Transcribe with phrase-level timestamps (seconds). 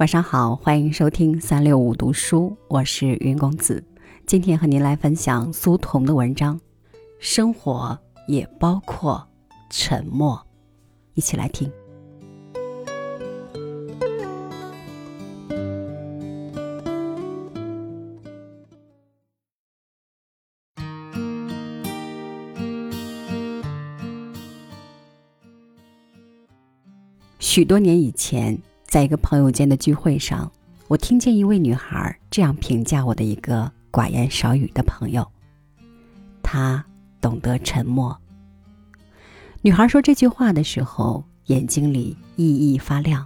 [0.00, 3.84] 晚上好，欢迎收听三六五读书，我是云公子。
[4.24, 6.58] 今天和您来分享苏童的文章
[7.18, 9.28] 《生活也包括
[9.68, 10.34] 沉默》，
[11.12, 11.70] 一起来听。
[27.38, 28.58] 许多年以前。
[28.90, 30.50] 在一个朋友间的聚会上，
[30.88, 35.24] 我听见一位女孩这样评价我的一个寡言少语的朋友
[36.42, 36.84] ：“他
[37.20, 38.20] 懂得沉默。”
[39.62, 43.24] 女孩说这句话的时候，眼睛里熠熠发亮，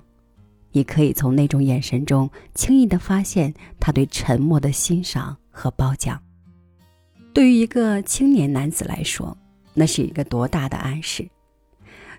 [0.73, 6.21] 也可以从那种眼神中轻易的发现她对沉默的欣赏和褒奖。
[7.33, 9.35] 对于一个青年男子来说，
[9.73, 11.27] 那是一个多大的暗示！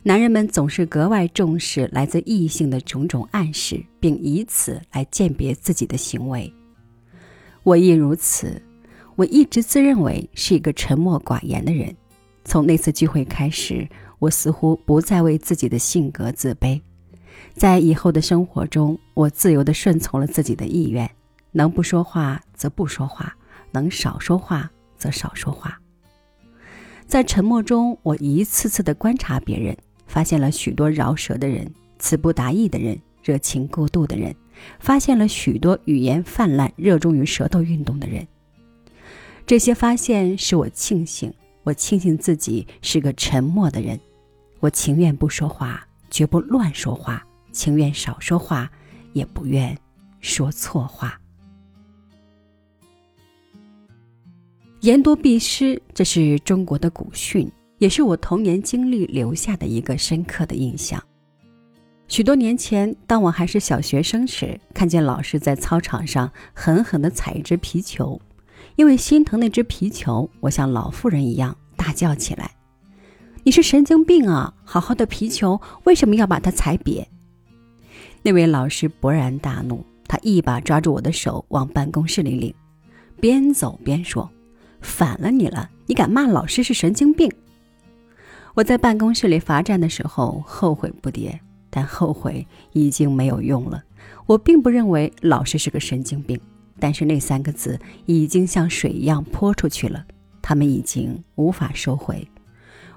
[0.07, 6.53] 男人们总是格外重视来自异性的种种暗示，并以此来鉴别自己的行为。
[7.63, 8.61] 我亦如此。
[9.15, 11.91] 我一直自认为是一个沉默寡言的人。
[12.43, 13.89] 从那次聚会开始，
[14.19, 16.79] 我似乎不再为自己的性格自卑。
[17.55, 21.09] 在以后的生活中，我自由地顺从了自己的意愿，
[21.51, 23.35] 能不说话则不说话，
[23.71, 25.79] 能少说话则少说话。
[27.07, 29.75] 在沉默中，我一次次地观察别人。
[30.07, 34.35] 发现了许多饶舌的人、词不达意的人、热情过度的人，
[34.79, 38.25] 发现了许多语言泛滥、热衷于舌头运动的人。
[39.45, 41.33] 这些发现使我庆幸，
[41.63, 43.99] 我庆幸自己是个沉默的人。
[44.59, 48.71] 我情愿不说话，绝不乱说话；情愿少说话，
[49.13, 49.77] 也不愿
[50.19, 51.19] 说错话。
[54.81, 57.51] 言多必失，这是中国的古训。
[57.77, 61.01] 也是我童年经历留下的一个深刻的印象。
[62.07, 68.21] 许多年前，当我还是小学生时，看见老师在操场上狠狠地踩一只皮球，
[68.75, 72.51] 因为心疼那只皮球，我像老妇人一样大叫起来
[73.43, 74.53] ：“你是神经病啊！
[74.63, 77.03] 好好的皮球，为什么要把它踩瘪？”
[78.21, 82.53] 那位老师勃然大怒，他一把抓住我的手往办公室里领，
[83.19, 84.29] 边走边说
[84.79, 85.69] ：“反了你了！
[85.87, 87.31] 你敢骂老师是神经病！”
[88.55, 91.37] 我在办公室里罚站的时候后悔不迭，
[91.69, 93.83] 但后悔已经没有用了。
[94.25, 96.39] 我并不认为老师是个神经病，
[96.79, 100.05] 但是那三个字已经像水一样泼出去了，
[100.41, 102.25] 他们已经无法收回。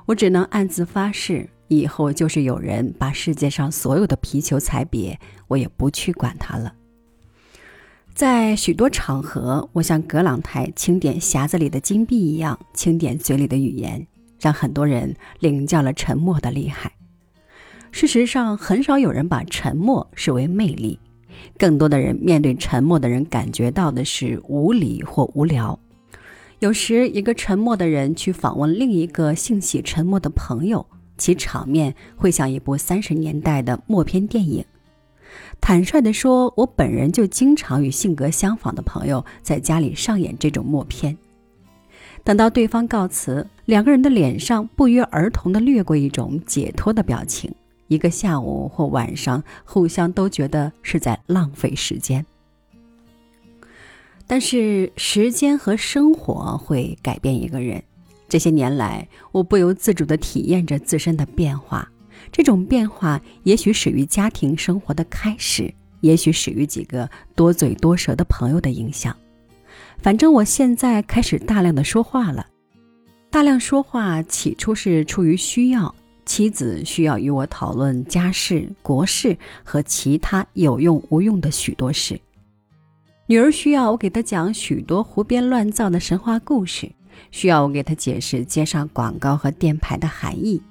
[0.06, 5.18] 我只能暗自发誓，以后就是有人把世界上所有的皮球踩瘪，
[5.48, 6.72] 我也不去管他了。
[8.14, 14.06] 在许多场合，我像葛朗台清点匣子里的金币一样，清点嘴里的语言。
[14.40, 16.92] 让很多人领教了沉默的厉害。
[17.90, 20.98] 事实上，很少有人把沉默视为魅力，
[21.56, 25.78] 更多的人面对沉默的人感觉到的是无理或无聊。
[26.58, 30.84] 有时，一个沉默的人去访问另一个性喜沉默的朋友，
[31.16, 34.64] 其场面会像一部三十年代的默片电影。
[35.60, 41.16] 坦率地说，我本人就经常与性格相仿的朋友在家里上演这种默片。
[42.24, 47.52] 等到对方告辞，两个人的脸上不约而同地掠过一种解脱的表情。
[47.86, 52.24] 一个下午或晚上，互相都觉得是在浪费时间。
[54.26, 57.82] 但是，时间和生活会改变一个人。
[58.28, 61.90] 这些年来，我不由自主地体验着自身的变化。
[62.30, 69.16] 这种变化也许始于家庭生活的开始，也许始于几个多嘴多舌的朋友的影响。
[70.00, 72.46] 反正我现在开始大量的说话了，
[73.30, 75.94] 大量说话起初是出于需要，
[76.24, 82.18] 妻子需要与我讨论家事、国事和其他有用无用的许多事，
[83.26, 86.90] 女儿需要我给她讲许多胡编乱造的神话故事，
[87.30, 90.62] 需要我给她解释街上广告和店牌的含义，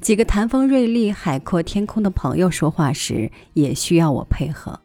[0.00, 4.78] 几个谈风锐利、海阔天空的朋友说话时也需要我配合。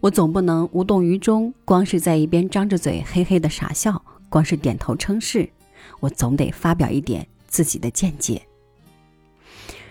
[0.00, 5.48] 我总不能无动于衷，光是在一边张着嘴嘿嘿的傻笑，光是点头称是。
[6.00, 8.40] 我总得发表一点自己的见解。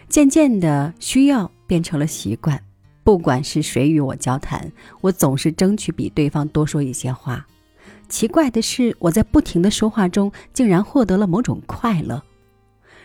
[0.07, 2.61] 渐渐的，需要变成了习惯。
[3.03, 4.71] 不管是谁与我交谈，
[5.01, 7.45] 我总是争取比对方多说一些话。
[8.07, 12.23] 奇怪的是，我在不停的说话中，竟然获得了某种快乐。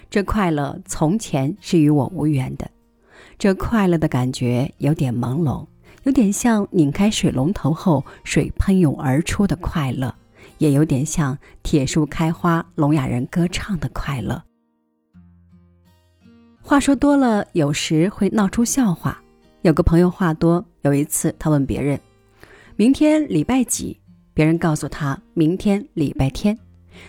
[0.08, 2.70] 这快乐从前是与我无缘的。
[3.38, 5.66] 这快乐的感觉有点朦胧。
[6.04, 10.14] 有点像拧开水龙头后水喷涌而出的快乐，
[10.58, 14.42] 也有点像铁树开花、聋哑人歌唱的快乐。
[16.60, 19.20] 话说多了，有时会闹出笑话。
[19.62, 21.98] 有个朋友话多，有一次，他问别人
[22.76, 23.96] ：“明天礼拜几？”
[24.34, 26.58] 别人告诉他：“明天礼拜天。”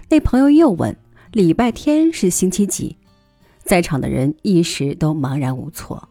[0.10, 0.96] 那朋友又问
[1.31, 2.96] ：“礼拜天是星期几？”
[3.63, 6.10] 在场的人一时都茫然无措。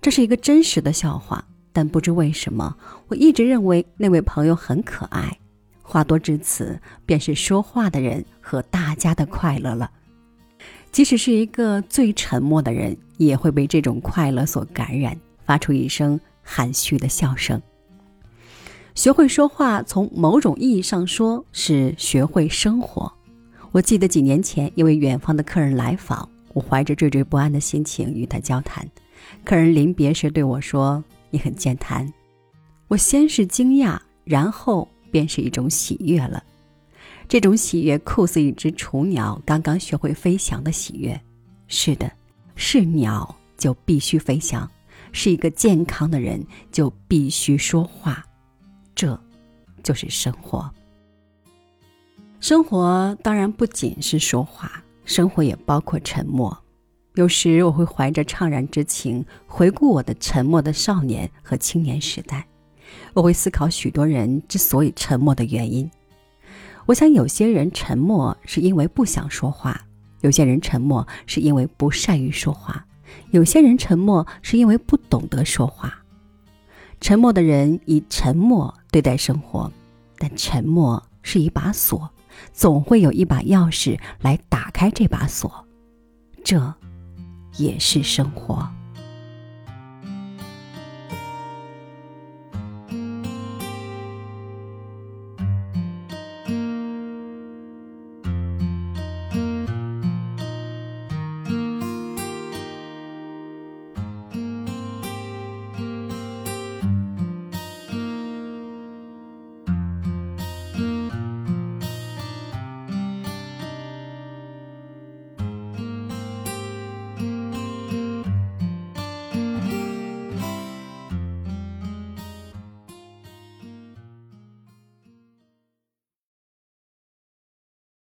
[0.00, 1.44] 这是一个真实的笑话，
[1.78, 2.76] 但不知为什么，
[3.06, 5.38] 我一直认为那位朋友很可爱。
[5.80, 6.76] 话多至此，
[7.06, 9.88] 便是说话的人和大家的快乐了。
[10.90, 15.16] 即使是一个最沉默的人，也会被这种快乐所感染，
[15.46, 17.62] 发出一声含蓄的笑声。
[18.96, 23.12] 学会说话，从某种意义上说是学会生活。
[23.70, 28.84] 我记得几年前，一位远方的客人来访，我怀着惴惴不安的心情与他交谈。
[29.44, 32.10] 客人临别时对我说：“你很健谈。”
[32.88, 36.42] 我先是惊讶，然后便是一种喜悦了。
[37.28, 41.20] 这种喜悦酷似一只雏鸟刚刚学会飞翔的喜悦。
[41.66, 42.10] 是的，
[42.56, 44.70] 是鸟就必须飞翔，
[45.12, 46.42] 是一个健康的人
[46.72, 48.24] 就必须说话。
[48.94, 49.20] 这，
[49.82, 50.70] 就是生活。
[52.40, 56.56] 生活当然不仅是说话，生活也包括沉默。
[57.18, 62.46] 有时我会怀着怅然之情回顾我的沉默的少年和青年时代，
[63.12, 65.90] 我会思考许多人之所以沉默的原因。
[66.86, 69.84] 我想，有些人沉默是因为不想说话，
[70.20, 72.86] 有些人沉默是因为不善于说话，
[73.32, 75.92] 有些人沉默是因为不懂得说话。
[77.00, 79.72] 沉默的人以沉默对待生活，
[80.18, 82.08] 但沉默是一把锁，
[82.52, 85.66] 总会有一把钥匙来打开这把锁，
[86.44, 86.72] 这
[87.58, 88.77] 也是生活。